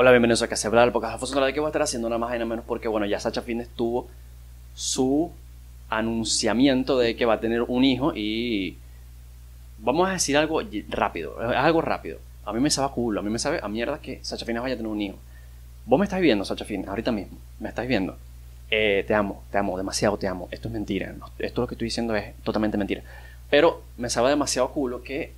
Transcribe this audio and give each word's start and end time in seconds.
Hola, 0.00 0.12
bienvenidos 0.12 0.40
a 0.42 0.68
Hablar, 0.68 0.92
porque 0.92 1.08
Alfonso 1.08 1.44
de 1.44 1.52
que 1.52 1.58
voy 1.58 1.66
a 1.66 1.70
estar 1.70 1.82
haciendo 1.82 2.08
nada 2.08 2.20
más 2.20 2.30
y 2.30 2.34
nada 2.34 2.44
menos 2.44 2.64
porque, 2.64 2.86
bueno, 2.86 3.04
ya 3.04 3.18
Sacha 3.18 3.42
Fitness 3.42 3.68
tuvo 3.70 4.06
su 4.72 5.32
anunciamiento 5.88 7.00
de 7.00 7.16
que 7.16 7.26
va 7.26 7.34
a 7.34 7.40
tener 7.40 7.62
un 7.62 7.82
hijo 7.82 8.12
y 8.14 8.78
vamos 9.78 10.08
a 10.08 10.12
decir 10.12 10.36
algo 10.36 10.62
rápido, 10.88 11.40
algo 11.40 11.80
rápido. 11.80 12.20
A 12.44 12.52
mí 12.52 12.60
me 12.60 12.70
sabe 12.70 12.86
a 12.86 12.90
culo, 12.90 13.18
a 13.18 13.24
mí 13.24 13.30
me 13.30 13.40
sabe 13.40 13.58
a 13.60 13.66
mierda 13.66 13.98
que 13.98 14.20
Sacha 14.22 14.46
Fitness 14.46 14.62
vaya 14.62 14.74
a 14.74 14.76
tener 14.76 14.92
un 14.92 15.02
hijo. 15.02 15.16
Vos 15.84 15.98
me 15.98 16.04
estás 16.04 16.20
viendo, 16.20 16.44
Sacha 16.44 16.64
Fitness, 16.64 16.88
ahorita 16.90 17.10
mismo, 17.10 17.36
me 17.58 17.68
estás 17.68 17.88
viendo. 17.88 18.16
Eh, 18.70 19.02
te 19.04 19.14
amo, 19.14 19.42
te 19.50 19.58
amo, 19.58 19.76
demasiado 19.76 20.16
te 20.16 20.28
amo. 20.28 20.46
Esto 20.52 20.68
es 20.68 20.74
mentira, 20.74 21.12
esto 21.40 21.60
lo 21.60 21.66
que 21.66 21.74
estoy 21.74 21.86
diciendo 21.86 22.14
es 22.14 22.36
totalmente 22.44 22.78
mentira. 22.78 23.02
Pero 23.50 23.82
me 23.96 24.10
sabe 24.10 24.28
demasiado 24.28 24.70
culo 24.70 25.02
que 25.02 25.32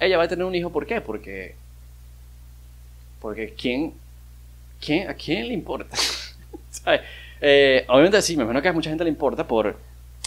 ella 0.00 0.18
va 0.18 0.24
a 0.24 0.28
tener 0.28 0.44
un 0.44 0.54
hijo, 0.54 0.68
¿por 0.68 0.84
qué? 0.84 1.00
Porque 1.00 1.54
porque 3.22 3.54
¿quién, 3.54 3.94
quién, 4.84 5.08
¿a 5.08 5.14
quién 5.14 5.48
le 5.48 5.54
importa? 5.54 5.96
Eh, 7.44 7.84
obviamente 7.88 8.22
sí, 8.22 8.36
me 8.36 8.44
imagino 8.44 8.62
que 8.62 8.68
a 8.68 8.72
mucha 8.72 8.88
gente 8.88 9.02
le 9.02 9.10
importa 9.10 9.44
por, 9.48 9.76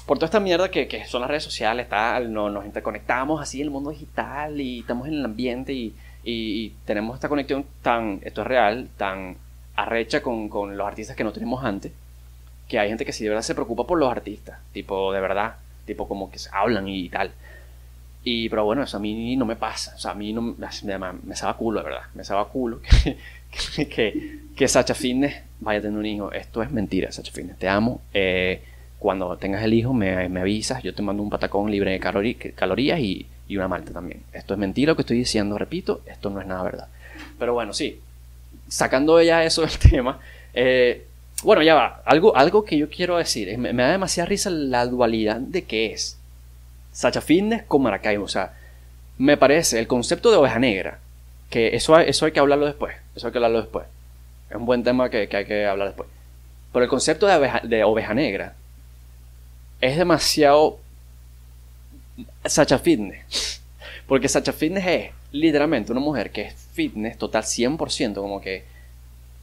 por 0.06 0.18
toda 0.18 0.26
esta 0.26 0.42
mierda 0.42 0.70
que, 0.70 0.86
que 0.86 1.06
son 1.06 1.22
las 1.22 1.30
redes 1.30 1.46
sociales, 1.46 1.88
tal, 1.88 2.32
nos, 2.32 2.52
nos 2.52 2.66
interconectamos 2.66 3.42
así 3.42 3.62
en 3.62 3.68
el 3.68 3.72
mundo 3.72 3.90
digital 3.92 4.60
y 4.60 4.80
estamos 4.80 5.08
en 5.08 5.14
el 5.14 5.26
ambiente 5.26 5.72
y, 5.72 5.96
y, 6.26 6.72
tenemos 6.84 7.16
esta 7.16 7.30
conexión 7.30 7.66
tan, 7.82 8.20
esto 8.22 8.42
es 8.42 8.48
real, 8.48 8.90
tan 8.98 9.38
arrecha 9.78 10.22
con, 10.22 10.50
con, 10.50 10.76
los 10.76 10.86
artistas 10.86 11.16
que 11.16 11.24
no 11.24 11.32
tenemos 11.32 11.64
antes, 11.64 11.94
que 12.68 12.80
hay 12.80 12.90
gente 12.90 13.06
que 13.06 13.14
sí 13.14 13.24
de 13.24 13.30
verdad 13.30 13.44
se 13.44 13.56
preocupa 13.56 13.88
por 13.88 13.98
los 13.98 14.12
artistas, 14.12 14.60
tipo 14.74 15.14
de 15.14 15.22
verdad, 15.22 15.56
tipo 15.86 16.10
como 16.10 16.30
que 16.30 16.40
hablan 16.52 16.90
y 16.90 17.08
tal. 17.08 17.32
Y, 18.28 18.50
pero 18.50 18.66
bueno, 18.66 18.82
eso 18.82 18.98
a 18.98 19.00
mí 19.00 19.36
no 19.36 19.46
me 19.46 19.56
pasa. 19.56 19.94
O 19.96 20.00
sea, 20.00 20.12
a 20.12 20.16
mí 20.16 20.34
no 20.34 20.42
me, 20.42 20.56
me 20.58 21.36
culo, 21.58 21.80
de 21.80 21.86
verdad. 21.86 22.02
Me 22.16 22.24
sabe 22.24 22.44
culo 22.52 22.82
que, 23.72 23.86
que, 23.86 24.40
que, 24.56 24.68
Sacha 24.68 24.96
Fitness 24.96 25.36
vaya 25.60 25.78
a 25.78 25.82
tener 25.84 25.98
un 25.98 26.06
hijo. 26.08 26.32
Esto 26.32 26.64
es 26.64 26.72
mentira, 26.72 27.12
Sacha 27.12 27.32
Fitness. 27.32 27.60
Te 27.60 27.70
amo. 27.70 28.02
Eh, 28.16 28.64
cuando 28.98 29.38
tengas 29.38 29.64
el 29.64 29.76
hijo, 29.76 29.94
me, 29.94 30.28
me, 30.28 30.42
avisas. 30.42 30.82
Yo 30.82 30.96
te 30.96 31.04
mando 31.04 31.22
un 31.22 31.30
patacón 31.30 31.70
libre 31.70 31.92
de 31.92 32.00
calorías 32.56 33.00
y, 33.00 33.28
y, 33.48 33.58
una 33.58 33.68
malta 33.68 33.94
también. 33.94 34.24
Esto 34.34 34.56
es 34.56 34.60
mentira 34.60 34.94
lo 34.94 34.96
que 34.96 35.04
estoy 35.04 35.20
diciendo. 35.20 35.56
Repito, 35.60 36.02
esto 36.08 36.32
no 36.32 36.42
es 36.42 36.48
nada 36.48 36.64
verdad. 36.64 36.88
Pero 37.38 37.54
bueno, 37.54 37.74
sí. 37.74 38.00
Sacando 38.68 39.22
ya 39.22 39.44
eso 39.44 39.62
del 39.62 39.78
tema. 39.92 40.20
Eh, 40.52 41.06
bueno, 41.44 41.62
ya 41.62 41.76
va. 41.76 42.02
Algo, 42.06 42.36
algo 42.36 42.66
que 42.66 42.76
yo 42.76 42.90
quiero 42.90 43.18
decir. 43.18 43.56
Me 43.56 43.72
da 43.72 43.92
demasiada 43.92 44.26
risa 44.26 44.50
la 44.50 44.88
dualidad 44.88 45.40
de 45.40 45.64
qué 45.64 45.94
es 45.94 46.18
Sacha 46.96 47.20
Fitness 47.20 47.64
con 47.64 47.84
Maracaibo. 47.84 48.24
O 48.24 48.30
sea, 48.30 48.54
me 49.18 49.36
parece 49.36 49.80
el 49.80 49.86
concepto 49.86 50.32
de 50.32 50.38
oveja 50.38 50.60
negra, 50.60 51.00
que 51.50 51.76
eso, 51.76 52.00
eso 52.00 52.26
hay 52.26 52.32
que 52.32 52.40
hablarlo 52.40 52.66
después. 52.66 52.96
Eso 53.16 53.28
hay 53.28 53.34
que 53.34 53.38
hablarlo 53.38 53.62
después. 53.62 53.86
Es 54.50 54.56
un 54.56 54.66
buen 54.66 54.84
tema 54.84 55.10
que, 55.10 55.30
hay 55.30 55.46
que 55.46 55.66
hablar 55.66 55.90
después. 55.90 56.08
Pero 56.72 56.84
el 56.84 56.90
concepto 56.90 57.28
de 57.28 57.36
oveja, 57.36 57.62
de 57.64 57.84
oveja 57.84 58.14
negra 58.14 58.56
es 59.82 59.98
demasiado 59.98 60.80
Sacha 62.46 62.80
Fitness. 62.80 63.62
Porque 64.08 64.30
Sacha 64.30 64.54
Fitness 64.54 64.88
es 64.88 65.12
literalmente 65.34 65.92
una 65.92 66.02
mujer 66.02 66.32
que 66.32 66.44
es 66.44 66.54
fitness 66.74 67.18
total 67.18 67.44
100%, 67.44 68.16
como 68.16 68.40
que 68.40 68.64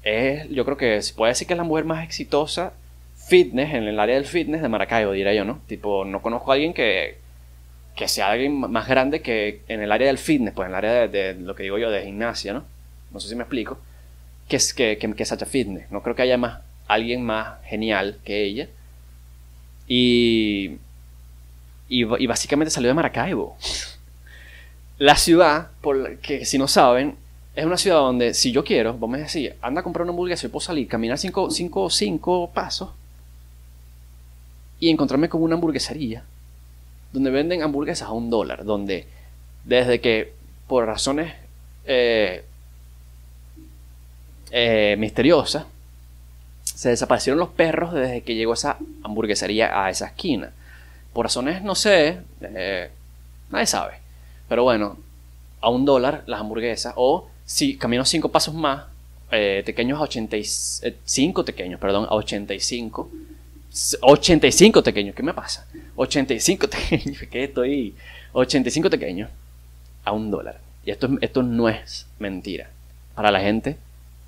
es, 0.02 0.48
yo 0.48 0.64
creo 0.64 0.78
que 0.78 1.02
se 1.02 1.12
puede 1.12 1.32
decir 1.32 1.46
que 1.46 1.52
es 1.52 1.58
la 1.58 1.64
mujer 1.64 1.84
más 1.84 2.02
exitosa 2.02 2.72
fitness 3.14 3.74
en 3.74 3.84
el 3.84 4.00
área 4.00 4.14
del 4.14 4.24
fitness 4.24 4.62
de 4.62 4.68
Maracaibo, 4.68 5.12
diría 5.12 5.34
yo, 5.34 5.44
¿no? 5.44 5.60
Tipo, 5.66 6.04
no 6.06 6.22
conozco 6.22 6.50
a 6.50 6.54
alguien 6.54 6.72
que, 6.72 7.21
que 7.96 8.08
sea 8.08 8.30
alguien 8.30 8.58
más 8.58 8.88
grande 8.88 9.20
que 9.20 9.62
en 9.68 9.82
el 9.82 9.92
área 9.92 10.06
del 10.06 10.18
fitness, 10.18 10.54
pues 10.54 10.66
en 10.66 10.72
el 10.72 10.76
área 10.76 11.08
de, 11.08 11.34
lo 11.34 11.54
que 11.54 11.64
digo 11.64 11.78
yo, 11.78 11.90
de 11.90 12.04
gimnasia, 12.04 12.52
¿no? 12.52 12.64
No 13.10 13.20
sé 13.20 13.28
si 13.28 13.34
me 13.34 13.42
explico. 13.42 13.78
Que 14.48 14.56
es 14.56 14.72
que, 14.72 14.98
que, 14.98 15.12
que 15.14 15.24
Sacha 15.24 15.46
Fitness. 15.46 15.90
No 15.90 16.02
creo 16.02 16.16
que 16.16 16.22
haya 16.22 16.38
más, 16.38 16.60
alguien 16.88 17.22
más 17.22 17.62
genial 17.64 18.18
que 18.24 18.44
ella. 18.44 18.68
Y, 19.86 20.78
y, 21.88 22.04
básicamente 22.04 22.70
salió 22.70 22.88
de 22.88 22.94
Maracaibo. 22.94 23.56
La 24.98 25.16
ciudad, 25.16 25.68
por 25.80 26.18
que 26.18 26.44
si 26.46 26.58
no 26.58 26.68
saben, 26.68 27.16
es 27.54 27.66
una 27.66 27.76
ciudad 27.76 27.98
donde 27.98 28.32
si 28.32 28.52
yo 28.52 28.64
quiero, 28.64 28.96
vamos 28.96 29.18
a 29.18 29.22
decir, 29.22 29.56
anda 29.60 29.80
a 29.80 29.84
comprar 29.84 30.04
una 30.04 30.12
hamburguesa 30.12 30.46
y 30.46 30.50
puedo 30.50 30.64
salir, 30.64 30.88
caminar 30.88 31.18
cinco, 31.18 31.50
cinco, 31.50 31.90
cinco 31.90 32.50
pasos 32.54 32.90
y 34.80 34.88
encontrarme 34.88 35.28
con 35.28 35.42
una 35.42 35.56
hamburguesería 35.56 36.24
donde 37.12 37.30
venden 37.30 37.62
hamburguesas 37.62 38.08
a 38.08 38.12
un 38.12 38.30
dólar, 38.30 38.64
donde 38.64 39.06
desde 39.64 40.00
que 40.00 40.32
por 40.66 40.86
razones 40.86 41.32
eh, 41.84 42.44
eh, 44.50 44.96
misteriosas 44.98 45.66
se 46.64 46.88
desaparecieron 46.88 47.38
los 47.38 47.50
perros 47.50 47.92
desde 47.92 48.22
que 48.22 48.34
llegó 48.34 48.54
esa 48.54 48.78
hamburguesería 49.02 49.84
a 49.84 49.90
esa 49.90 50.06
esquina. 50.06 50.52
Por 51.12 51.26
razones, 51.26 51.62
no 51.62 51.74
sé, 51.74 52.20
eh, 52.40 52.90
nadie 53.50 53.66
sabe. 53.66 53.94
Pero 54.48 54.64
bueno, 54.64 54.96
a 55.60 55.68
un 55.68 55.84
dólar 55.84 56.24
las 56.26 56.40
hamburguesas. 56.40 56.94
O 56.96 57.28
si 57.44 57.76
camino 57.76 58.04
cinco 58.04 58.30
pasos 58.30 58.54
más, 58.54 58.84
pequeños 59.30 59.98
a 59.98 60.02
85, 60.02 61.44
pequeños, 61.44 61.80
perdón, 61.80 62.06
a 62.10 62.14
85 62.14 63.08
85 64.00 64.82
pequeños, 64.82 65.14
¿qué 65.14 65.22
me 65.22 65.32
pasa? 65.32 65.66
85 65.96 66.68
pequeños, 66.70 67.18
que 67.30 67.44
estoy 67.44 67.94
85 68.32 68.90
pequeños 68.90 69.30
a 70.04 70.12
un 70.12 70.30
dólar. 70.30 70.60
Y 70.84 70.90
esto, 70.90 71.08
esto 71.20 71.42
no 71.42 71.68
es 71.68 72.06
mentira. 72.18 72.70
Para 73.14 73.30
la 73.30 73.40
gente 73.40 73.76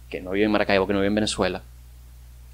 que 0.09 0.21
no 0.21 0.31
vive 0.31 0.47
en 0.47 0.53
Maracaibo, 0.53 0.87
que 0.87 0.93
no 0.93 1.01
vive 1.01 1.09
en 1.09 1.15
Venezuela, 1.17 1.63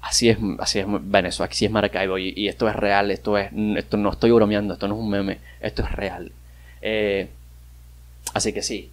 así 0.01 0.29
es, 0.29 0.37
así 0.59 0.79
es 0.79 0.85
Venezuela, 0.87 1.49
así 1.51 1.65
es 1.65 1.71
Maracaibo. 1.71 2.17
Y, 2.17 2.47
esto 2.47 2.67
es 2.67 2.75
real, 2.75 3.11
esto 3.11 3.37
es, 3.37 3.51
esto 3.77 3.97
no 3.97 4.11
estoy 4.11 4.31
bromeando, 4.31 4.73
esto 4.73 4.87
no 4.87 4.95
es 4.95 5.01
un 5.01 5.09
meme, 5.09 5.37
esto 5.61 5.83
es 5.83 5.91
real. 5.91 6.31
Eh, 6.81 7.27
así 8.33 8.51
que 8.51 8.63
sí, 8.63 8.89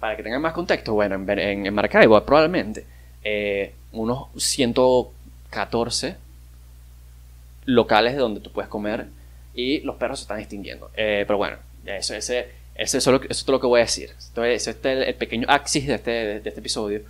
para 0.00 0.16
que 0.16 0.22
tengan 0.22 0.40
más 0.40 0.52
contexto, 0.52 0.94
bueno, 0.94 1.16
en, 1.16 1.74
Maracaibo 1.74 2.22
probablemente 2.24 2.86
eh, 3.22 3.72
unos 3.92 4.28
114 4.36 6.23
locales 7.64 8.16
donde 8.16 8.40
tú 8.40 8.50
puedes 8.50 8.68
comer 8.68 9.06
y 9.54 9.80
los 9.80 9.96
perros 9.96 10.18
se 10.18 10.24
están 10.24 10.40
extinguiendo. 10.40 10.90
Eh, 10.96 11.24
pero 11.26 11.38
bueno, 11.38 11.56
eso, 11.86 12.14
ese, 12.14 12.48
eso, 12.74 12.98
eso, 12.98 13.20
es 13.28 13.48
lo 13.48 13.60
que 13.60 13.66
voy 13.66 13.80
a 13.80 13.84
decir. 13.84 14.10
Entonces, 14.28 14.66
este 14.66 15.02
es 15.02 15.08
el, 15.08 15.14
pequeño 15.14 15.46
axis 15.48 15.86
de 15.86 15.94
este, 15.94 16.10
de, 16.10 16.48
este 16.48 16.60
episodio, 16.60 17.02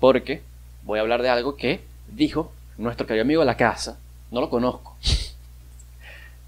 porque 0.00 0.42
voy 0.84 0.98
a 0.98 1.02
hablar 1.02 1.22
de 1.22 1.28
algo 1.28 1.56
que 1.56 1.80
dijo 2.08 2.52
nuestro 2.78 3.06
querido 3.06 3.22
amigo 3.22 3.40
de 3.40 3.46
la 3.46 3.56
casa. 3.56 3.98
No 4.30 4.40
lo 4.40 4.50
conozco. 4.50 4.96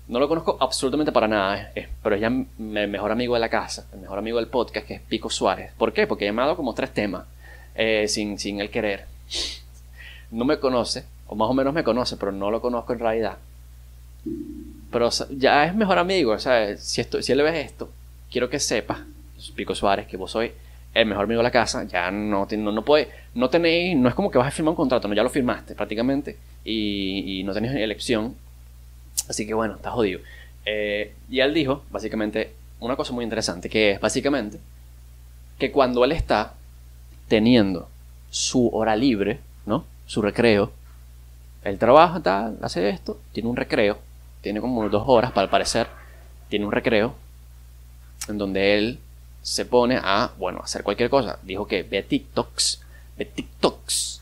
No 0.07 0.21
lo 0.21 0.29
conozco 0.29 0.59
absolutamente 0.61 1.13
para 1.13 1.27
nada, 1.27 1.73
eh, 1.75 1.89
pero 2.03 2.15
es 2.15 2.21
ya 2.21 2.27
el 2.27 2.89
mejor 2.89 3.11
amigo 3.11 3.33
de 3.33 3.41
la 3.41 3.49
casa, 3.49 3.89
el 3.95 4.01
mejor 4.01 4.19
amigo 4.19 4.37
del 4.37 4.49
podcast, 4.49 4.87
que 4.87 4.95
es 4.97 5.01
Pico 5.01 5.31
Suárez. 5.31 5.73
¿Por 5.79 5.95
qué? 5.95 6.07
Porque 6.07 6.27
he 6.27 6.29
llamado 6.29 6.57
como 6.57 6.75
tres 6.75 6.93
temas 6.93 7.25
eh, 7.75 8.07
sin, 8.07 8.39
sin 8.39 8.61
él 8.61 8.69
querer. 8.69 9.07
No 10.31 10.45
me 10.45 10.59
conoce, 10.59 11.07
o 11.27 11.35
más 11.35 11.49
o 11.49 11.55
menos 11.55 11.75
me 11.75 11.85
conoce, 11.85 12.17
pero 12.17 12.33
no 12.33 12.51
lo 12.51 12.61
conozco 12.61 12.93
en 12.93 12.99
realidad. 12.99 13.39
Pero 14.91 15.11
ya 15.31 15.67
es 15.67 15.75
mejor 15.75 15.99
amigo, 15.99 16.39
¿sabes? 16.39 16.83
Si, 16.83 17.01
esto, 17.01 17.21
si 17.23 17.33
él 17.33 17.43
ve 17.43 17.61
esto, 17.61 17.91
quiero 18.31 18.49
que 18.49 18.61
sepas, 18.61 19.01
Pico 19.55 19.75
Suárez, 19.75 20.07
que 20.07 20.17
vos 20.17 20.31
sois 20.31 20.53
el 20.95 21.07
mejor 21.07 21.25
amigo 21.25 21.41
de 21.41 21.45
la 21.45 21.51
casa, 21.51 21.85
ya 21.85 22.11
no, 22.11 22.47
no, 22.49 22.73
no 22.73 22.85
puede, 22.85 23.09
no 23.35 23.51
tenéis, 23.51 23.97
no 23.97 24.09
es 24.09 24.15
como 24.15 24.31
que 24.31 24.39
vas 24.39 24.47
a 24.47 24.51
firmar 24.53 24.71
un 24.71 24.77
contrato, 24.77 25.09
no, 25.09 25.15
ya 25.15 25.25
lo 25.25 25.31
firmaste 25.31 25.75
prácticamente 25.75 26.37
y, 26.65 27.43
no 27.45 27.53
tenéis 27.53 27.75
elección, 27.75 28.37
así 29.29 29.47
que 29.47 29.55
bueno, 29.55 29.75
está 29.75 29.91
jodido. 29.91 30.21
Eh, 30.65 31.13
y 31.29 31.41
él 31.41 31.53
dijo, 31.53 31.83
básicamente, 31.91 32.53
una 32.81 32.97
cosa 32.97 33.13
muy 33.13 33.25
interesante, 33.25 33.69
que 33.69 33.93
es 33.93 34.01
básicamente 34.01 34.59
que 35.59 35.73
cuando 35.73 36.05
él 36.05 36.13
está 36.13 36.55
teniendo 37.29 37.89
su 38.31 38.69
hora 38.73 38.97
libre, 38.97 39.41
¿no? 39.67 39.85
Su 40.07 40.23
recreo, 40.23 40.73
él 41.65 41.79
trabaja, 41.79 42.21
tal, 42.21 42.59
hace 42.61 42.91
esto, 42.91 43.19
tiene 43.33 43.49
un 43.49 43.57
recreo, 43.57 43.99
tiene 44.43 44.61
como 44.61 44.87
dos 44.91 45.05
horas 45.07 45.33
para 45.33 45.51
parecer, 45.51 45.89
tiene 46.51 46.67
un 46.67 46.73
recreo 46.73 47.15
en 48.29 48.37
donde 48.37 48.77
él 48.77 48.99
se 49.41 49.65
pone 49.65 49.99
a, 50.03 50.33
bueno, 50.39 50.61
hacer 50.63 50.83
cualquier 50.83 51.09
cosa. 51.09 51.39
Dijo 51.43 51.67
que 51.67 51.83
ve 51.83 52.03
TikToks, 52.03 52.81
ve 53.17 53.25
TikToks. 53.25 54.21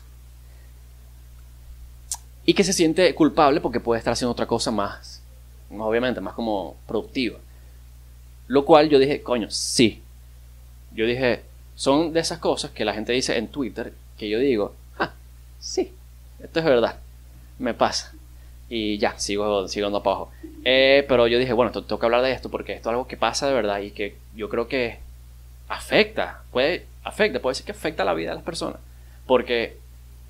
Y 2.45 2.53
que 2.53 2.63
se 2.63 2.73
siente 2.73 3.13
culpable 3.13 3.59
porque 3.59 3.79
puede 3.81 3.99
estar 3.99 4.13
haciendo 4.13 4.31
otra 4.31 4.45
cosa 4.45 4.71
más, 4.71 5.21
obviamente, 5.69 6.21
más 6.21 6.33
como 6.33 6.77
productiva. 6.87 7.39
Lo 8.47 8.65
cual 8.65 8.89
yo 8.89 8.99
dije, 8.99 9.21
coño, 9.21 9.49
sí. 9.49 10.01
Yo 10.93 11.05
dije, 11.05 11.43
son 11.75 12.13
de 12.13 12.21
esas 12.21 12.39
cosas 12.39 12.71
que 12.71 12.85
la 12.85 12.93
gente 12.93 13.11
dice 13.11 13.37
en 13.37 13.47
Twitter 13.49 13.93
que 14.17 14.29
yo 14.29 14.39
digo, 14.39 14.75
ah, 14.99 15.11
sí, 15.59 15.91
esto 16.39 16.59
es 16.59 16.65
verdad 16.65 16.99
me 17.59 17.73
pasa. 17.73 18.13
Y 18.69 18.97
ya, 18.97 19.17
sigo, 19.19 19.67
sigo 19.67 19.87
andando 19.87 20.03
para 20.03 20.15
abajo. 20.15 20.31
Eh, 20.65 21.05
pero 21.07 21.27
yo 21.27 21.37
dije, 21.37 21.53
bueno, 21.53 21.71
tengo 21.71 21.99
que 21.99 22.05
hablar 22.05 22.21
de 22.21 22.31
esto 22.31 22.49
porque 22.49 22.73
esto 22.73 22.89
es 22.89 22.93
algo 22.93 23.07
que 23.07 23.17
pasa 23.17 23.47
de 23.47 23.53
verdad 23.53 23.79
y 23.79 23.91
que 23.91 24.17
yo 24.35 24.49
creo 24.49 24.67
que 24.67 24.99
afecta, 25.67 26.43
puede, 26.51 26.85
afecta, 27.03 27.39
puede 27.39 27.55
ser 27.55 27.65
que 27.65 27.71
afecta 27.73 28.05
la 28.05 28.13
vida 28.13 28.31
de 28.31 28.35
las 28.35 28.43
personas. 28.43 28.79
Porque 29.25 29.77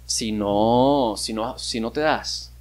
si 0.06 0.32
no, 0.32 1.16
si 1.18 1.34
no, 1.34 1.58
si 1.58 1.80
no 1.80 1.92
te 1.92 2.02
das 2.02 2.52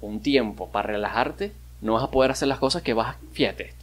un 0.00 0.20
tiempo 0.20 0.68
para 0.68 0.88
relajarte, 0.88 1.52
no 1.80 1.94
vas 1.94 2.04
a 2.04 2.10
poder 2.10 2.30
hacer 2.30 2.48
las 2.48 2.58
cosas 2.58 2.82
que 2.82 2.94
vas 2.94 3.16
a... 3.16 3.18
Fíjate, 3.32 3.74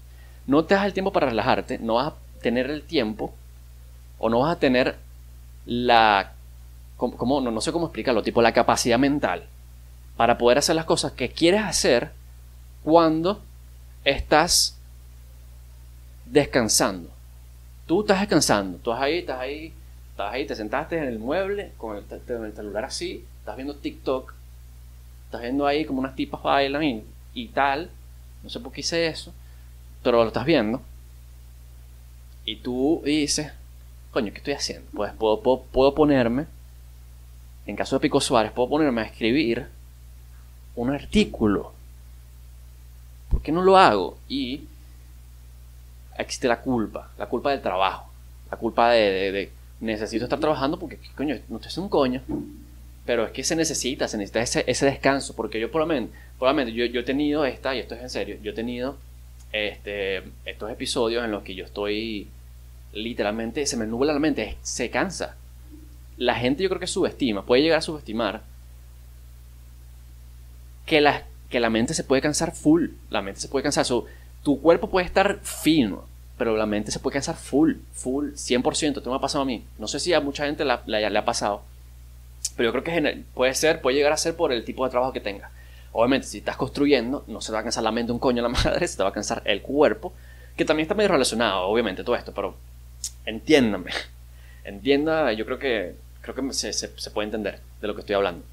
no 0.47 0.65
te 0.65 0.75
das 0.75 0.85
el 0.85 0.93
tiempo 0.93 1.11
para 1.11 1.27
relajarte, 1.27 1.77
no 1.79 1.95
vas 1.95 2.07
a 2.07 2.15
tener 2.41 2.69
el 2.69 2.83
tiempo 2.83 3.33
o 4.17 4.29
no 4.29 4.39
vas 4.39 4.55
a 4.55 4.59
tener 4.59 4.95
la... 5.65 6.31
Como, 6.97 7.41
no, 7.41 7.51
no 7.51 7.61
sé 7.61 7.73
cómo 7.73 7.87
explicarlo, 7.87 8.23
tipo 8.23 8.41
la 8.41 8.53
capacidad 8.53 8.97
mental 8.97 9.43
para 10.17 10.37
poder 10.37 10.57
hacer 10.57 10.75
las 10.75 10.85
cosas 10.85 11.11
que 11.11 11.29
quieres 11.29 11.61
hacer 11.61 12.11
cuando 12.83 13.41
estás 14.03 14.77
descansando. 16.25 17.09
Tú 17.85 18.01
estás 18.01 18.19
descansando, 18.19 18.77
tú 18.79 18.91
estás 18.91 19.03
ahí, 19.03 19.17
estás 19.19 19.39
ahí, 19.39 19.73
estás 20.11 20.33
ahí, 20.33 20.45
te 20.45 20.55
sentaste 20.55 20.97
en 20.97 21.03
el 21.03 21.19
mueble 21.19 21.71
con 21.77 21.97
el, 21.97 22.53
celular 22.55 22.85
así, 22.85 23.23
estás 23.39 23.55
viendo 23.55 23.75
TikTok, 23.75 24.33
estás 25.25 25.41
viendo 25.41 25.67
ahí 25.67 25.85
como 25.85 25.99
unas 25.99 26.15
tipas 26.15 26.41
bailan 26.41 26.83
y, 26.83 27.03
y 27.33 27.47
tal, 27.49 27.89
no 28.43 28.49
sé 28.49 28.59
por 28.59 28.71
qué 28.71 28.81
hice 28.81 29.07
eso, 29.07 29.33
pero 30.01 30.21
lo 30.21 30.27
estás 30.27 30.45
viendo. 30.45 30.81
Y 32.45 32.57
tú 32.57 33.01
dices, 33.03 33.51
coño, 34.11 34.31
¿qué 34.31 34.37
estoy 34.37 34.53
haciendo? 34.53 34.87
Pues 34.93 35.11
puedo, 35.13 35.41
puedo, 35.41 35.95
ponerme, 35.95 36.45
en 37.65 37.75
caso 37.75 37.95
de 37.95 38.01
Pico 38.01 38.21
Suárez, 38.21 38.51
puedo 38.51 38.69
ponerme 38.69 39.01
a 39.01 39.05
escribir 39.05 39.67
un 40.75 40.91
artículo. 40.91 41.73
¿Por 43.29 43.41
qué 43.41 43.51
no 43.51 43.63
lo 43.63 43.77
hago? 43.77 44.17
Y 44.27 44.63
existe 46.17 46.47
la 46.47 46.61
culpa, 46.61 47.11
la 47.17 47.27
culpa 47.27 47.51
del 47.51 47.61
trabajo, 47.61 48.11
la 48.49 48.57
culpa 48.57 48.91
de, 48.91 49.51
necesito 49.79 50.25
estar 50.25 50.39
trabajando 50.39 50.79
porque, 50.79 50.99
coño, 51.15 51.37
no 51.49 51.57
hace 51.57 51.79
un 51.79 51.89
coño. 51.89 52.21
Pero 53.05 53.25
es 53.25 53.31
que 53.31 53.43
se 53.43 53.55
necesita, 53.55 54.07
se 54.07 54.17
necesita 54.17 54.41
ese, 54.41 54.63
ese 54.67 54.85
descanso, 54.85 55.35
porque 55.35 55.59
yo 55.59 55.69
probablemente, 55.71 56.17
probablemente 56.39 56.73
yo, 56.73 56.85
yo, 56.85 57.01
he 57.01 57.03
tenido 57.03 57.45
esta, 57.45 57.75
y 57.75 57.79
esto 57.79 57.93
es 57.93 58.01
en 58.01 58.09
serio, 58.09 58.37
yo 58.41 58.51
he 58.51 58.55
tenido 58.55 58.97
este, 59.51 60.23
estos 60.43 60.71
episodios 60.71 61.23
en 61.23 61.31
los 61.31 61.43
que 61.43 61.53
yo 61.53 61.65
estoy 61.65 62.27
literalmente 62.95 63.65
se 63.65 63.77
me 63.77 63.85
nubla 63.85 64.13
la 64.13 64.19
mente, 64.19 64.57
se 64.61 64.89
cansa. 64.89 65.35
La 66.17 66.35
gente 66.35 66.63
yo 66.63 66.69
creo 66.69 66.79
que 66.79 66.87
subestima, 66.87 67.45
puede 67.45 67.61
llegar 67.61 67.79
a 67.79 67.81
subestimar 67.81 68.41
que 70.85 71.01
la, 71.01 71.23
que 71.49 71.59
la 71.59 71.69
mente 71.69 71.93
se 71.93 72.03
puede 72.03 72.21
cansar 72.21 72.53
full, 72.53 72.89
la 73.09 73.21
mente 73.21 73.41
se 73.41 73.47
puede 73.47 73.63
cansar. 73.63 73.85
tu 74.43 74.61
cuerpo 74.61 74.89
puede 74.89 75.05
estar 75.05 75.39
fino, 75.43 76.05
pero 76.37 76.57
la 76.57 76.65
mente 76.65 76.91
se 76.91 76.99
puede 76.99 77.13
cansar 77.13 77.35
full, 77.35 77.73
full, 77.93 78.31
100%. 78.33 78.97
Esto 78.97 79.09
me 79.09 79.15
ha 79.15 79.19
pasado 79.19 79.43
a 79.43 79.45
mí. 79.45 79.65
No 79.77 79.87
sé 79.87 79.99
si 79.99 80.13
a 80.13 80.19
mucha 80.19 80.45
gente 80.45 80.65
le 80.65 81.17
ha 81.17 81.25
pasado, 81.25 81.63
pero 82.55 82.69
yo 82.69 82.71
creo 82.71 82.83
que 82.83 83.23
puede 83.33 83.53
ser, 83.53 83.81
puede 83.81 83.97
llegar 83.97 84.13
a 84.13 84.17
ser 84.17 84.35
por 84.35 84.51
el 84.51 84.63
tipo 84.63 84.85
de 84.85 84.91
trabajo 84.91 85.13
que 85.13 85.19
tengas. 85.19 85.51
Obviamente, 85.91 86.27
si 86.27 86.39
estás 86.39 86.57
construyendo, 86.57 87.23
no 87.27 87.41
se 87.41 87.47
te 87.47 87.53
va 87.53 87.59
a 87.59 87.63
cansar 87.63 87.83
la 87.83 87.91
mente 87.91 88.11
un 88.11 88.19
coño 88.19 88.39
a 88.45 88.49
la 88.49 88.49
madre, 88.63 88.87
se 88.87 88.97
te 88.97 89.03
va 89.03 89.09
a 89.09 89.13
cansar 89.13 89.41
el 89.45 89.61
cuerpo, 89.61 90.13
que 90.55 90.65
también 90.65 90.85
está 90.85 90.95
medio 90.95 91.09
relacionado, 91.09 91.63
obviamente, 91.67 92.03
todo 92.03 92.15
esto, 92.15 92.33
pero 92.33 92.55
entiéndame. 93.25 93.91
Entienda, 94.63 95.31
yo 95.33 95.45
creo 95.45 95.59
que, 95.59 95.95
creo 96.21 96.35
que 96.35 96.53
se, 96.53 96.73
se, 96.73 97.11
puede 97.11 97.27
entender 97.27 97.59
de 97.81 97.87
lo 97.87 97.93
que 97.93 98.01
estoy 98.01 98.15
hablando. 98.15 98.43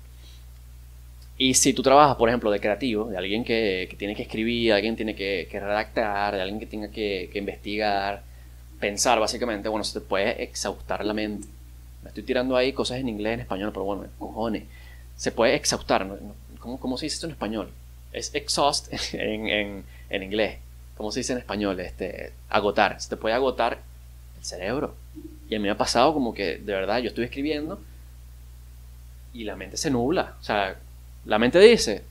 Y 1.42 1.54
si 1.54 1.72
tú 1.72 1.82
trabajas, 1.82 2.14
por 2.14 2.28
ejemplo, 2.28 2.52
de 2.52 2.60
creativo, 2.60 3.06
de 3.06 3.16
alguien 3.16 3.42
que, 3.42 3.92
tiene 3.98 4.14
que 4.14 4.22
escribir, 4.22 4.68
de 4.68 4.74
alguien 4.74 4.94
que 4.94 4.96
tiene 4.98 5.16
que, 5.16 5.58
redactar, 5.60 6.36
de 6.36 6.40
alguien 6.40 6.60
que 6.60 6.66
tenga 6.66 6.88
que, 6.88 7.28
investigar, 7.34 8.22
pensar, 8.78 9.18
básicamente, 9.18 9.68
bueno, 9.68 9.82
se 9.82 9.98
te 9.98 10.06
puede 10.06 10.40
exhaustar 10.40 11.04
la 11.04 11.12
mente. 11.12 11.48
Me 12.04 12.10
estoy 12.10 12.22
tirando 12.22 12.56
ahí 12.56 12.72
cosas 12.72 12.98
en 12.98 13.08
inglés, 13.08 13.34
en 13.34 13.40
español, 13.40 13.72
pero 13.72 13.84
bueno, 13.84 14.04
cojones. 14.20 14.62
Se 15.16 15.32
puede 15.32 15.56
exhaustar. 15.56 16.06
¿Cómo, 16.60 16.78
cómo 16.78 16.96
se 16.96 17.06
dice 17.06 17.14
esto 17.14 17.26
en 17.26 17.32
español? 17.32 17.72
Es 18.12 18.32
exhaust 18.36 18.92
en, 19.12 19.48
en, 19.48 19.84
en 20.10 20.22
inglés. 20.22 20.58
¿Cómo 20.96 21.10
se 21.10 21.18
dice 21.20 21.32
en 21.32 21.40
español? 21.40 21.80
Este, 21.80 22.34
agotar. 22.50 23.00
Se 23.00 23.08
te 23.08 23.16
puede 23.16 23.34
agotar 23.34 23.80
cerebro. 24.42 24.94
Y 25.48 25.56
a 25.56 25.58
mí 25.58 25.64
me 25.64 25.70
ha 25.70 25.76
pasado 25.76 26.14
como 26.14 26.34
que, 26.34 26.58
de 26.58 26.72
verdad, 26.72 27.00
yo 27.00 27.08
estoy 27.08 27.24
escribiendo 27.24 27.80
y 29.34 29.42
la 29.42 29.56
mente 29.56 29.76
se 29.76 29.90
nubla. 29.90 30.36
O 30.40 30.44
sea, 30.44 30.78
la 31.24 31.38
mente 31.38 31.58
dice, 31.58 32.02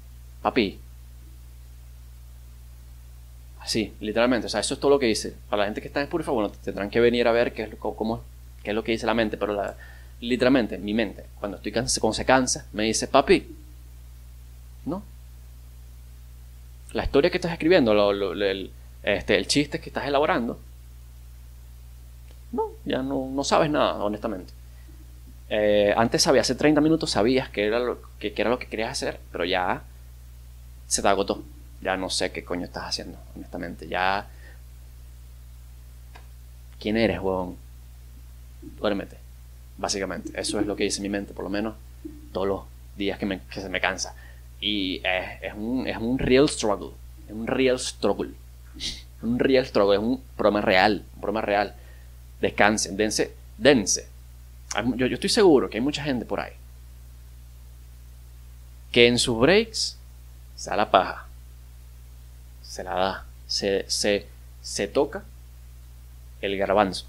papi. 0.42 0.80
Así, 3.60 3.94
literalmente. 4.00 4.48
O 4.48 4.50
sea, 4.50 4.60
eso 4.60 4.74
es 4.74 4.80
todo 4.80 4.92
lo 4.92 5.00
que 5.00 5.06
dice. 5.06 5.36
Para 5.50 5.62
la 5.62 5.66
gente 5.66 5.82
que 5.82 5.88
está 5.88 6.00
en 6.00 6.06
Spotify, 6.06 6.32
bueno, 6.32 6.52
tendrán 6.64 6.90
que 6.90 7.00
venir 7.00 7.28
a 7.28 7.32
ver 7.32 7.54
qué 7.54 7.64
es, 7.64 7.70
lo, 7.70 7.78
cómo, 7.78 8.24
qué 8.64 8.72
es 8.72 8.76
lo 8.76 8.84
que 8.84 8.92
dice 8.92 9.06
la 9.06 9.14
mente. 9.14 9.38
Pero 9.38 9.54
la, 9.54 9.76
literalmente, 10.22 10.78
mi 10.78 10.94
mente, 10.94 11.26
cuando, 11.40 11.58
estoy 11.58 11.72
cuando 11.72 12.14
se 12.14 12.26
cansa, 12.26 12.68
me 12.74 12.84
dice, 12.84 13.08
papi, 13.08 13.56
¿no? 14.86 15.04
La 16.94 17.04
historia 17.04 17.30
que 17.30 17.38
estás 17.38 17.52
escribiendo, 17.52 18.12
el, 18.12 18.72
este, 19.04 19.38
el 19.38 19.48
chiste 19.48 19.80
que 19.80 19.90
estás 19.90 20.06
elaborando, 20.06 20.60
no, 22.52 22.72
ya 22.86 23.02
no, 23.02 23.44
sabes 23.44 23.70
nada, 23.70 23.96
honestamente. 24.04 24.54
Eh, 25.54 25.94
antes 25.98 26.24
sabías, 26.24 26.46
hace 26.46 26.56
30 26.56 26.80
minutos 26.80 27.12
sabías 27.12 27.50
que 27.50 27.66
era, 27.66 27.78
lo, 27.78 28.02
que, 28.20 28.34
era 28.38 28.50
lo 28.50 28.58
que 28.58 28.68
querías 28.68 28.92
hacer, 28.92 29.20
pero 29.34 29.44
ya 29.44 29.84
se 30.88 31.02
te 31.02 31.08
agotó. 31.10 31.44
Ya 31.82 31.98
no 31.98 32.10
sé 32.10 32.32
qué 32.32 32.46
coño 32.46 32.64
estás 32.64 32.86
haciendo, 32.86 33.18
honestamente. 33.36 33.88
Ya. 33.88 34.30
¿Quién 36.80 36.96
eres, 36.96 37.20
huevón? 37.20 37.58
Duérmete. 38.80 39.18
Básicamente. 39.78 40.32
Eso 40.40 40.58
es 40.60 40.66
lo 40.66 40.78
que 40.78 40.86
dice 40.86 41.02
mi 41.02 41.10
mente, 41.10 41.34
por 41.34 41.44
lo 41.44 41.50
menos 41.50 41.76
todos 42.32 42.48
los 42.48 42.62
días 42.96 43.20
que, 43.20 43.40
se 43.50 43.68
me 43.68 43.82
cansa. 43.82 44.16
Y 44.62 45.02
es, 45.04 45.54
un, 45.54 45.86
es 45.86 45.98
un 45.98 46.18
real 46.18 46.48
struggle. 46.48 46.92
Es 47.28 47.34
un 47.34 47.48
real 47.48 47.78
struggle. 47.78 48.32
Un 49.22 49.38
real 49.38 49.66
struggle. 49.66 49.98
Es 49.98 50.02
un 50.02 50.24
problema 50.38 50.62
real. 50.62 51.04
Un 51.16 51.22
problema 51.22 51.42
real 51.42 51.76
descansen, 52.40 52.96
dense, 52.96 53.34
dense. 53.58 54.11
Yo, 54.96 55.06
yo 55.06 55.16
estoy 55.16 55.30
seguro 55.30 55.70
que 55.70 55.78
hay 55.78 55.84
mucha 55.84 56.04
gente 56.04 56.26
por 56.26 56.40
ahí 56.40 56.54
que 58.92 59.08
en 59.08 59.18
sus 59.20 59.40
breaks 59.40 59.98
se 60.56 60.70
da 60.70 60.76
la 60.76 60.92
paja, 60.92 61.26
se 62.62 62.84
la 62.84 62.94
da, 62.94 63.26
se, 63.48 63.86
se, 63.90 64.28
se 64.62 64.88
toca 64.88 65.24
el 66.42 66.58
garbanzo. 66.58 67.06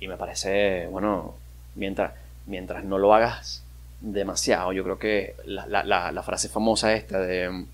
Y 0.00 0.08
me 0.08 0.16
parece, 0.16 0.86
bueno, 0.86 1.34
mientras, 1.74 2.12
mientras 2.46 2.82
no 2.84 2.96
lo 2.96 3.14
hagas 3.14 3.62
demasiado, 4.00 4.72
yo 4.72 4.82
creo 4.82 4.98
que 4.98 5.36
la, 5.44 5.66
la, 5.66 6.10
la 6.10 6.22
frase 6.22 6.48
famosa 6.48 6.94
esta 6.94 7.18
de 7.18 7.66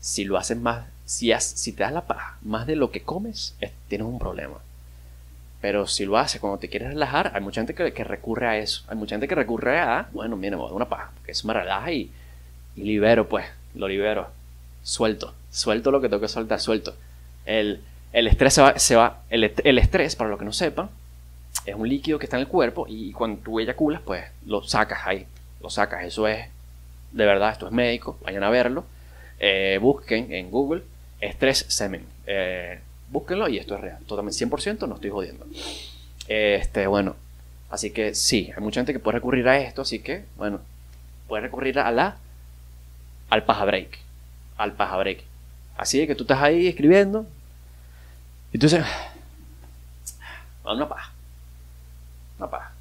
si 0.00 0.24
lo 0.24 0.38
haces 0.38 0.56
más 0.56 0.86
si, 1.04 1.72
te 1.72 1.82
das 1.82 1.92
la 1.92 2.06
paja 2.06 2.38
más 2.42 2.66
de 2.66 2.76
lo 2.76 2.90
que 2.90 3.02
comes, 3.02 3.54
tienes 3.88 4.06
un 4.06 4.18
problema. 4.18 4.58
Pero 5.62 5.86
si 5.86 6.04
lo 6.04 6.18
haces 6.18 6.40
cuando 6.40 6.58
te 6.58 6.68
quieres 6.68 6.88
relajar, 6.88 7.30
hay 7.34 7.40
mucha 7.40 7.60
gente 7.60 7.72
que, 7.72 8.04
recurre 8.04 8.48
a 8.48 8.58
eso. 8.58 8.82
Hay 8.88 8.96
mucha 8.96 9.14
gente 9.14 9.28
que 9.28 9.36
recurre 9.36 9.78
a, 9.78 10.08
bueno, 10.12 10.36
mira, 10.36 10.56
me 10.56 10.64
una 10.64 10.88
paja, 10.88 11.12
porque 11.14 11.30
eso 11.30 11.46
me 11.46 11.54
relaja 11.54 11.92
y, 11.92 12.10
libero, 12.74 13.28
pues, 13.28 13.46
lo 13.76 13.86
libero. 13.86 14.26
Suelto, 14.82 15.34
suelto 15.52 15.92
lo 15.92 16.00
que 16.00 16.08
tengo 16.08 16.20
que 16.20 16.26
soltar, 16.26 16.58
suelto. 16.58 16.96
El, 17.46 17.80
estrés 18.12 18.60
se 18.76 18.96
va, 18.96 19.22
el, 19.30 19.44
estrés, 19.78 20.16
para 20.16 20.30
los 20.30 20.38
que 20.40 20.44
no 20.44 20.52
sepan, 20.52 20.90
es 21.64 21.76
un 21.76 21.88
líquido 21.88 22.18
que 22.18 22.26
está 22.26 22.36
en 22.38 22.42
el 22.42 22.48
cuerpo 22.48 22.86
y 22.88 23.12
cuando 23.12 23.40
tú 23.40 23.60
eyaculas, 23.60 24.00
pues 24.04 24.24
lo 24.44 24.64
sacas 24.64 25.06
ahí, 25.06 25.28
lo 25.60 25.70
sacas. 25.70 26.04
Eso 26.04 26.26
es, 26.26 26.44
de 27.12 27.24
verdad, 27.24 27.52
esto 27.52 27.66
es 27.66 27.72
médico, 27.72 28.18
vayan 28.24 28.42
a 28.42 28.50
verlo. 28.50 28.84
Eh, 29.38 29.78
busquen 29.80 30.32
en 30.32 30.50
Google 30.50 30.82
estrés 31.20 31.64
semen. 31.68 32.04
Eh, 32.26 32.80
búsquenlo 33.12 33.48
y 33.48 33.58
esto 33.58 33.76
es 33.76 33.80
real. 33.80 33.98
Totalmente 34.06 34.44
100%, 34.44 34.88
no 34.88 34.96
estoy 34.96 35.10
jodiendo. 35.10 35.46
Este, 36.26 36.86
bueno, 36.86 37.14
así 37.70 37.90
que 37.90 38.14
sí, 38.14 38.50
hay 38.56 38.62
mucha 38.62 38.80
gente 38.80 38.92
que 38.92 38.98
puede 38.98 39.18
recurrir 39.18 39.46
a 39.48 39.58
esto, 39.58 39.82
así 39.82 40.00
que, 40.00 40.24
bueno, 40.36 40.60
puede 41.28 41.42
recurrir 41.42 41.78
a 41.78 41.90
la 41.92 42.16
al 43.30 43.44
paja 43.44 43.64
break. 43.64 43.98
Al 44.56 44.72
paja 44.72 44.96
break. 44.96 45.22
Así 45.76 46.06
que 46.06 46.14
tú 46.14 46.24
estás 46.24 46.42
ahí 46.42 46.66
escribiendo 46.66 47.26
y 48.52 48.58
tú 48.58 48.66
dices, 48.66 48.84
una 50.64 50.88
paja. 50.88 51.12
Una 52.38 52.50
paja. 52.50 52.72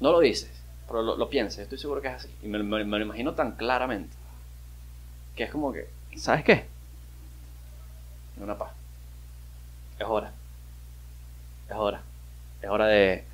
No 0.00 0.10
lo 0.12 0.20
dices, 0.20 0.50
pero 0.86 1.02
lo, 1.02 1.28
piensas, 1.28 1.60
estoy 1.60 1.78
seguro 1.78 2.00
que 2.00 2.08
es 2.08 2.14
así. 2.14 2.28
Y 2.42 2.46
me 2.46 2.58
lo 2.58 3.00
imagino 3.00 3.34
tan 3.34 3.52
claramente. 3.52 4.16
Que 5.36 5.44
es 5.44 5.50
como 5.50 5.72
que, 5.72 5.88
¿sabes 6.16 6.44
qué? 6.44 6.66
una 8.42 8.58
paz. 8.58 8.72
Es 10.02 10.08
hora. 10.08 10.32
Es 11.68 11.76
hora. 11.76 12.02
Es 12.60 12.68
hora 12.68 12.86
de. 12.86 13.24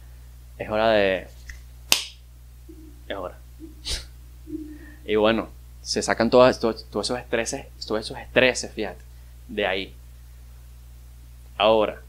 Es 0.59 0.69
hora 0.69 0.91
de. 0.91 1.27
Es 3.09 3.17
hora. 3.17 3.39
y 5.07 5.17
bueno, 5.17 5.49
se 5.81 6.03
sacan 6.03 6.29
todos, 6.29 6.61
todos, 6.61 6.85
esos 6.93 7.19
estreses, 7.19 7.67
todos 7.87 8.03
esos 8.03 8.19
estreses, 8.19 8.71
fíjate, 8.71 9.01
de 9.49 9.67
ahí. 9.67 9.95
Ahora, 11.57 12.03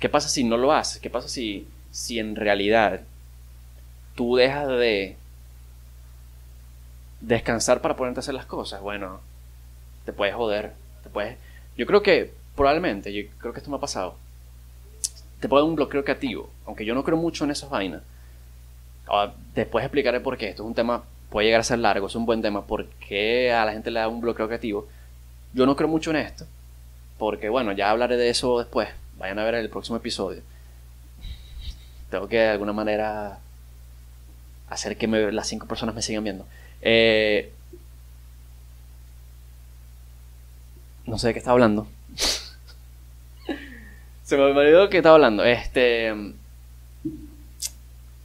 ¿qué 0.00 0.08
pasa 0.08 0.28
si 0.28 0.42
no 0.42 0.56
lo 0.56 0.72
haces? 0.72 1.00
¿Qué 1.00 1.08
pasa 1.08 1.28
si, 1.28 1.68
si 1.92 2.18
en 2.18 2.34
realidad 2.34 3.02
tú 4.16 4.34
dejas 4.34 4.66
de 4.66 5.16
descansar 7.20 7.80
para 7.80 7.94
ponerte 7.94 8.18
a 8.18 8.22
hacer 8.22 8.34
las 8.34 8.46
cosas, 8.46 8.80
bueno, 8.80 9.20
te 10.04 10.12
puedes 10.12 10.34
joder. 10.34 10.72
Te 11.04 11.10
puedes... 11.10 11.38
Yo 11.76 11.86
creo 11.86 12.02
que, 12.02 12.41
probablemente, 12.56 13.12
yo 13.12 13.28
creo 13.38 13.52
que 13.52 13.58
esto 13.58 13.70
me 13.70 13.76
ha 13.76 13.80
pasado. 13.80 14.16
Te 15.40 15.48
puede 15.48 15.62
dar 15.62 15.68
un 15.70 15.76
bloqueo 15.76 16.04
creativo, 16.04 16.50
aunque 16.66 16.84
yo 16.84 16.94
no 16.94 17.02
creo 17.04 17.16
mucho 17.16 17.44
en 17.44 17.50
esas 17.50 17.70
vainas. 17.70 18.02
Después 19.54 19.84
explicaré 19.84 20.20
por 20.20 20.36
qué. 20.38 20.48
Esto 20.50 20.62
es 20.62 20.66
un 20.66 20.74
tema, 20.74 21.02
puede 21.30 21.46
llegar 21.46 21.60
a 21.60 21.64
ser 21.64 21.78
largo, 21.80 22.06
es 22.06 22.14
un 22.14 22.26
buen 22.26 22.42
tema. 22.42 22.64
¿Por 22.66 22.86
qué 23.08 23.52
a 23.52 23.64
la 23.64 23.72
gente 23.72 23.90
le 23.90 24.00
da 24.00 24.08
un 24.08 24.20
bloqueo 24.20 24.46
creativo? 24.46 24.88
Yo 25.52 25.66
no 25.66 25.76
creo 25.76 25.88
mucho 25.88 26.10
en 26.10 26.16
esto, 26.16 26.46
porque 27.18 27.48
bueno, 27.48 27.72
ya 27.72 27.90
hablaré 27.90 28.16
de 28.16 28.30
eso 28.30 28.58
después. 28.58 28.88
Vayan 29.18 29.38
a 29.38 29.44
ver 29.44 29.54
el 29.56 29.68
próximo 29.68 29.96
episodio. 29.96 30.42
Tengo 32.10 32.28
que 32.28 32.38
de 32.38 32.48
alguna 32.50 32.72
manera 32.72 33.38
hacer 34.68 34.96
que 34.96 35.06
las 35.06 35.46
cinco 35.46 35.66
personas 35.66 35.94
me 35.94 36.02
sigan 36.02 36.24
viendo. 36.24 36.46
Eh, 36.80 37.52
no 41.06 41.18
sé 41.18 41.28
de 41.28 41.32
qué 41.34 41.38
está 41.38 41.50
hablando. 41.50 41.86
Se 44.24 44.36
me 44.36 44.42
olvidó 44.42 44.88
qué 44.88 44.98
estaba 44.98 45.16
hablando. 45.16 45.44
Este. 45.44 46.12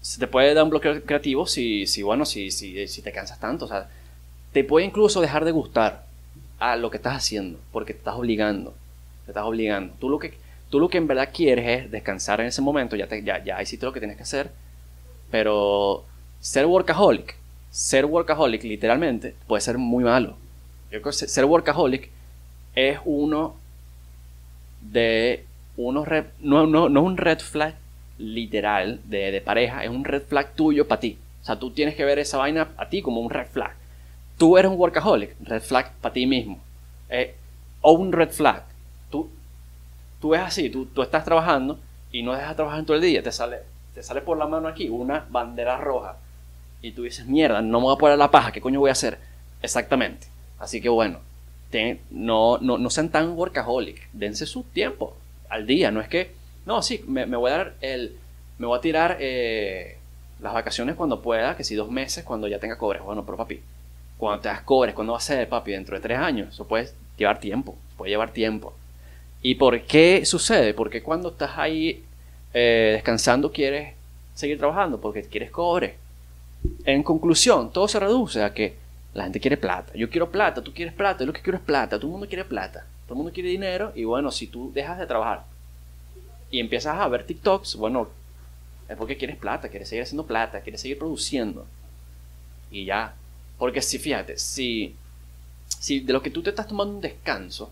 Se 0.02 0.20
te 0.20 0.28
puede 0.28 0.54
dar 0.54 0.64
un 0.64 0.70
bloqueo 0.70 1.04
creativo 1.04 1.46
si, 1.46 1.86
si 1.86 2.02
bueno, 2.02 2.26
si, 2.26 2.52
si, 2.52 2.88
si 2.88 3.02
te 3.02 3.12
cansas 3.12 3.40
tanto. 3.40 3.66
O 3.66 3.68
sea, 3.68 3.90
te 4.54 4.64
puede 4.64 4.86
incluso 4.86 5.22
dejar 5.22 5.44
de 5.44 5.52
gustar 5.52 6.06
a 6.60 6.76
lo 6.76 6.90
que 6.90 6.98
estás 6.98 7.16
haciendo. 7.16 7.60
Porque 7.72 7.94
te 7.94 8.00
estás 8.00 8.16
obligando. 8.16 8.74
Te 9.26 9.32
estás 9.32 9.44
obligando. 9.44 9.94
Tú 10.00 10.10
lo 10.10 10.20
que, 10.20 10.38
tú 10.70 10.80
lo 10.80 10.90
que 10.90 10.98
en 10.98 11.08
verdad 11.08 11.30
quieres 11.34 11.84
es 11.84 11.92
descansar 11.92 12.40
en 12.42 12.48
ese 12.48 12.62
momento. 12.62 12.96
Ya, 12.96 13.08
te, 13.08 13.24
ya, 13.24 13.44
ya 13.44 13.62
hiciste 13.62 13.86
lo 13.86 13.94
que 13.94 14.00
tienes 14.00 14.18
que 14.18 14.24
hacer. 14.24 14.52
Pero 15.30 16.06
ser 16.40 16.66
workaholic 16.66 17.36
ser 17.78 18.06
workaholic 18.06 18.64
literalmente 18.64 19.36
puede 19.46 19.62
ser 19.62 19.78
muy 19.78 20.04
malo. 20.04 20.36
Yo 20.92 21.00
creo 21.00 21.04
que 21.04 21.28
ser 21.28 21.46
workaholic 21.46 22.10
es 22.74 23.00
uno 23.06 23.56
de 24.82 25.46
unos 25.78 26.08
no, 26.40 26.68
no, 26.68 26.90
no 26.90 27.00
es 27.00 27.06
un 27.06 27.18
red 27.18 27.40
flag 27.40 27.76
literal 28.18 29.00
de, 29.06 29.32
de 29.32 29.42
pareja, 29.42 29.84
es 29.84 29.90
un 29.90 30.04
red 30.04 30.24
flag 30.24 30.54
tuyo 30.56 30.88
para 30.88 31.00
ti. 31.00 31.18
O 31.42 31.46
sea, 31.46 31.58
tú 31.58 31.72
tienes 31.72 31.96
que 31.96 32.04
ver 32.04 32.20
esa 32.20 32.38
vaina 32.38 32.70
a 32.78 32.90
ti 32.90 33.02
como 33.02 33.22
un 33.22 33.30
red 33.30 33.48
flag. 33.48 33.74
Tú 34.38 34.58
eres 34.58 34.72
un 34.72 34.78
workaholic, 34.78 35.36
red 35.42 35.62
flag 35.62 35.94
para 36.02 36.14
ti 36.14 36.26
mismo. 36.26 36.60
Eh, 37.10 37.36
o 37.82 37.94
un 37.94 38.12
red 38.12 38.32
flag. 38.32 38.64
Tú, 39.10 39.30
tú 40.20 40.30
ves 40.30 40.42
así, 40.42 40.70
tú, 40.70 40.88
tú 40.88 41.02
estás 41.02 41.24
trabajando 41.24 41.80
y 42.12 42.24
no 42.24 42.34
dejas 42.34 42.50
de 42.50 42.56
trabajar 42.56 42.80
en 42.80 42.86
todo 42.86 42.98
el 42.98 43.04
día, 43.04 43.24
te 43.24 43.32
sale, 43.32 43.60
te 43.94 44.04
sale 44.04 44.22
por 44.22 44.38
la 44.38 44.48
mano 44.48 44.68
aquí 44.68 44.90
una 44.90 45.26
bandera 45.30 45.78
roja 45.78 46.18
y 46.82 46.92
tú 46.92 47.04
dices, 47.04 47.26
mierda, 47.26 47.62
no 47.62 47.80
me 47.80 47.86
voy 47.86 47.96
a 47.96 48.00
poner 48.00 48.18
la 48.18 48.32
paja, 48.32 48.52
¿qué 48.52 48.62
coño 48.62 48.80
voy 48.80 48.90
a 48.90 48.94
hacer? 48.94 49.20
Exactamente. 49.62 50.28
Así 50.60 50.82
que 50.82 50.90
bueno, 50.90 51.20
no, 52.10 52.58
no, 52.60 52.78
no, 52.78 52.90
sean 52.90 53.10
tan 53.10 53.38
workaholic, 53.38 54.10
dense 54.14 54.46
su 54.46 54.64
tiempo 54.64 55.16
al 55.50 55.66
día, 55.66 55.92
no 55.92 56.02
es 56.02 56.08
que, 56.08 56.32
no, 56.66 56.82
sí, 56.82 57.04
me, 57.08 57.26
voy 57.26 57.52
a 57.52 57.58
dar 57.58 57.74
el, 57.82 58.18
me 58.58 58.68
voy 58.68 58.78
a 58.78 58.82
tirar 58.82 59.18
eh, 59.20 59.98
las 60.42 60.54
vacaciones 60.54 60.96
cuando 60.96 61.22
pueda, 61.22 61.56
que 61.56 61.64
si 61.64 61.76
dos 61.76 61.90
meses, 61.90 62.24
cuando 62.24 62.48
ya 62.48 62.60
tenga 62.60 62.78
cobres, 62.78 63.02
bueno, 63.02 63.26
pero 63.26 63.38
papi, 63.38 63.62
cuando 64.18 64.42
te 64.42 64.50
das 64.50 64.62
cobres, 64.62 64.94
¿cuándo 64.94 65.14
va 65.14 65.20
a 65.20 65.22
ser, 65.22 65.48
papi? 65.48 65.72
Dentro 65.72 65.96
de 65.96 66.02
tres 66.02 66.18
años, 66.18 66.54
eso 66.54 66.68
puede 66.68 66.90
llevar 67.18 67.40
tiempo, 67.40 67.76
puede 67.98 68.12
llevar 68.12 68.32
tiempo. 68.32 68.74
¿Y 69.42 69.56
por 69.56 69.82
qué 69.84 70.26
sucede? 70.26 70.74
Porque 70.74 71.04
cuando 71.04 71.30
estás 71.30 71.52
ahí 71.58 72.04
eh, 72.54 72.92
descansando 72.94 73.52
quieres 73.52 73.94
seguir 74.34 74.58
trabajando, 74.58 75.00
porque 75.00 75.24
quieres 75.24 75.52
cobre 75.52 75.96
en 76.86 77.04
conclusión, 77.04 77.72
todo 77.72 77.88
se 77.88 78.00
reduce 78.00 78.44
a 78.44 78.54
que 78.54 78.76
la 79.14 79.24
gente 79.24 79.40
quiere 79.40 79.58
plata. 79.58 79.94
Yo 79.96 80.10
quiero 80.10 80.32
plata, 80.32 80.62
tú 80.62 80.74
quieres 80.74 80.94
plata, 80.94 81.20
yo 81.20 81.28
lo 81.28 81.34
que 81.34 81.42
quiero 81.42 81.58
es 81.58 81.64
plata, 81.64 81.98
todo 81.98 82.08
el 82.08 82.12
mundo 82.12 82.28
quiere 82.28 82.46
plata, 82.46 82.86
todo 83.08 83.14
el 83.14 83.18
mundo 83.18 83.34
quiere 83.34 83.50
dinero 83.50 83.92
y 83.96 84.04
bueno, 84.04 84.32
si 84.32 84.48
tú 84.48 84.72
dejas 84.74 85.00
de 85.00 85.08
trabajar 85.08 85.46
y 86.52 86.60
empiezas 86.60 87.00
a 87.00 87.08
ver 87.08 87.26
TikToks, 87.26 87.76
bueno, 87.76 88.10
es 88.88 88.98
porque 88.98 89.18
quieres 89.18 89.38
plata, 89.38 89.70
quieres 89.70 89.90
seguir 89.90 90.04
haciendo 90.04 90.26
plata, 90.26 90.62
quieres 90.62 90.82
seguir 90.82 90.98
produciendo. 90.98 91.66
Y 92.72 92.86
ya. 92.86 93.16
Porque 93.58 93.82
si, 93.82 93.98
fíjate, 93.98 94.38
si, 94.38 94.96
si 95.68 96.00
de 96.02 96.14
lo 96.14 96.22
que 96.22 96.30
tú 96.30 96.42
te 96.44 96.52
estás 96.52 96.68
tomando 96.68 96.94
un 96.94 97.02
descanso, 97.02 97.72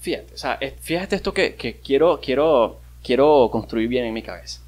fíjate, 0.00 0.34
o 0.34 0.38
sea, 0.38 0.58
fíjate 0.80 1.16
esto 1.16 1.34
que, 1.34 1.54
que 1.54 1.78
quiero, 1.78 2.20
quiero, 2.20 2.78
quiero 3.02 3.48
construir 3.50 3.88
bien 3.88 4.04
en 4.04 4.14
mi 4.14 4.22
cabeza 4.22 4.60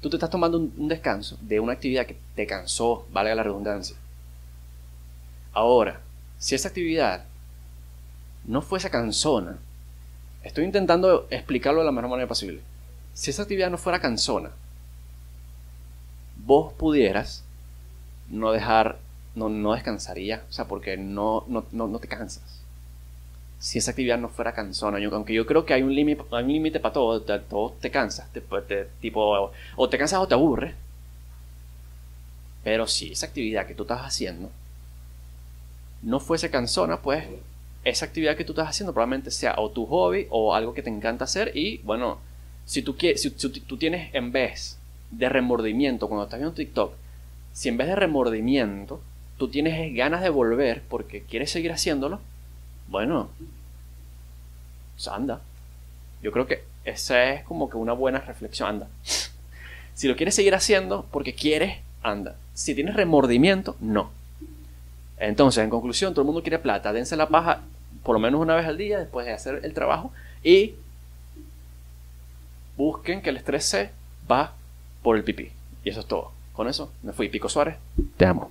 tú 0.00 0.08
te 0.08 0.16
estás 0.16 0.30
tomando 0.30 0.58
un, 0.58 0.88
descanso 0.88 1.36
de 1.40 1.60
una 1.60 1.72
actividad 1.74 2.06
que 2.06 2.16
te 2.34 2.46
cansó, 2.46 3.06
valga 3.12 3.34
la 3.34 3.42
redundancia. 3.42 3.96
Ahora, 5.52 6.00
si 6.40 6.56
esa 6.56 6.66
actividad 6.66 7.26
no 8.44 8.62
fuese 8.62 8.90
cansona, 8.90 9.58
estoy 10.42 10.64
intentando 10.64 11.28
explicarlo 11.30 11.80
de 11.80 11.86
la 11.86 11.92
mejor 11.92 12.10
manera 12.10 12.26
posible. 12.26 12.60
Si 13.14 13.30
esa 13.30 13.42
actividad 13.42 13.70
no 13.70 13.78
fuera 13.78 14.00
cansona, 14.00 14.50
vos 16.44 16.72
pudieras 16.72 17.44
no 18.28 18.50
dejar, 18.50 18.98
no, 19.36 19.48
no 19.48 19.74
descansaría, 19.74 20.42
o 20.48 20.52
sea, 20.52 20.64
porque 20.64 20.96
no, 20.96 21.44
no, 21.46 21.64
no 21.70 21.98
te 22.00 22.08
cansas 22.08 22.60
si 23.60 23.78
esa 23.78 23.90
actividad 23.90 24.18
no 24.18 24.30
fuera 24.30 24.54
cansona. 24.54 24.98
aunque 25.12 25.34
yo 25.34 25.46
creo 25.46 25.66
que 25.66 25.74
hay 25.74 25.82
un 25.82 25.94
límite 25.94 26.22
un 26.30 26.48
límite 26.48 26.80
para 26.80 26.94
todo, 26.94 27.20
todo 27.20 27.76
te 27.78 27.90
cansas, 27.90 28.28
tipo, 28.32 29.52
o 29.76 29.88
te 29.88 29.98
cansas 29.98 30.18
o 30.18 30.26
te 30.26 30.34
aburres. 30.34 30.74
Pero 32.64 32.86
si 32.86 33.12
esa 33.12 33.26
actividad 33.26 33.66
que 33.66 33.74
tú 33.74 33.82
estás 33.82 34.00
haciendo 34.00 34.50
no 36.02 36.20
fuese 36.20 36.50
cansona, 36.50 37.02
pues 37.02 37.24
esa 37.84 38.04
actividad 38.04 38.36
que 38.36 38.44
tú 38.44 38.52
estás 38.52 38.68
haciendo 38.68 38.92
probablemente 38.92 39.30
sea 39.30 39.54
o 39.56 39.70
tu 39.70 39.86
hobby 39.86 40.26
o 40.30 40.54
algo 40.54 40.74
que 40.74 40.82
te 40.82 40.90
encanta 40.90 41.24
hacer 41.24 41.56
y 41.56 41.78
bueno, 41.78 42.18
si 42.66 42.82
tú, 42.82 42.96
quieres, 42.96 43.22
si, 43.22 43.30
tú 43.30 43.76
tienes 43.76 44.14
en 44.14 44.32
vez 44.32 44.78
de 45.10 45.28
remordimiento 45.28 46.08
cuando 46.08 46.24
estás 46.24 46.38
viendo 46.38 46.54
TikTok, 46.54 46.94
si 47.52 47.68
en 47.68 47.76
vez 47.76 47.88
de 47.88 47.96
remordimiento 47.96 49.00
tú 49.38 49.48
tienes 49.48 49.94
ganas 49.94 50.22
de 50.22 50.28
volver 50.28 50.82
porque 50.88 51.22
quieres 51.22 51.50
seguir 51.50 51.72
haciéndolo, 51.72 52.20
bueno, 52.88 53.30
pues 54.94 55.08
anda. 55.08 55.40
Yo 56.22 56.32
creo 56.32 56.46
que 56.46 56.62
esa 56.84 57.32
es 57.32 57.42
como 57.44 57.70
que 57.70 57.76
una 57.76 57.92
buena 57.92 58.20
reflexión, 58.20 58.68
anda. 58.68 58.88
si 59.94 60.08
lo 60.08 60.16
quieres 60.16 60.34
seguir 60.34 60.54
haciendo 60.54 61.06
porque 61.10 61.34
quieres, 61.34 61.78
anda. 62.02 62.36
Si 62.52 62.74
tienes 62.74 62.94
remordimiento, 62.94 63.76
no. 63.80 64.10
Entonces, 65.20 65.62
en 65.62 65.70
conclusión, 65.70 66.12
todo 66.12 66.22
el 66.22 66.26
mundo 66.26 66.42
quiere 66.42 66.58
plata. 66.58 66.92
Dense 66.92 67.16
la 67.16 67.28
paja 67.28 67.60
por 68.02 68.14
lo 68.14 68.20
menos 68.20 68.40
una 68.40 68.56
vez 68.56 68.66
al 68.66 68.78
día 68.78 68.98
después 68.98 69.26
de 69.26 69.32
hacer 69.32 69.60
el 69.62 69.74
trabajo 69.74 70.12
y 70.42 70.74
busquen 72.76 73.20
que 73.20 73.30
el 73.30 73.36
estrés 73.36 73.66
se 73.66 73.90
va 74.30 74.54
por 75.02 75.16
el 75.16 75.24
pipí. 75.24 75.52
Y 75.84 75.90
eso 75.90 76.00
es 76.00 76.06
todo. 76.06 76.32
Con 76.52 76.68
eso 76.68 76.90
me 77.02 77.12
fui. 77.12 77.28
Pico 77.28 77.48
Suárez, 77.48 77.76
te 78.16 78.26
amo. 78.26 78.50